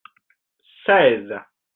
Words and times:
seize. 0.85 1.29